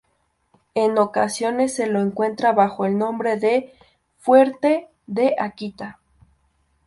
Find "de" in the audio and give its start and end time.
3.37-3.71, 5.05-5.35